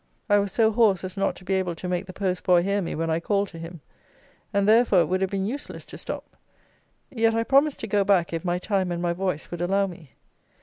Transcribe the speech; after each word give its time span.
I 0.31 0.39
was 0.39 0.51
so 0.51 0.71
hoarse 0.71 1.03
as 1.03 1.15
not 1.15 1.35
to 1.35 1.43
be 1.45 1.53
able 1.53 1.75
to 1.75 1.87
make 1.87 2.07
the 2.07 2.11
post 2.11 2.41
boy 2.43 2.63
hear 2.63 2.81
me 2.81 2.95
when 2.95 3.11
I 3.11 3.19
called 3.19 3.49
to 3.49 3.59
him; 3.59 3.81
and, 4.51 4.67
therefore, 4.67 5.01
it 5.01 5.05
would 5.05 5.21
have 5.21 5.29
been 5.29 5.45
useless 5.45 5.85
to 5.85 5.97
stop; 5.99 6.35
yet 7.11 7.35
I 7.35 7.43
promised 7.43 7.79
to 7.81 7.87
go 7.87 8.03
back 8.03 8.33
if 8.33 8.43
my 8.43 8.57
time 8.57 8.91
and 8.91 8.99
my 8.99 9.13
voice 9.13 9.51
would 9.51 9.61
allow 9.61 9.85
me. 9.85 10.13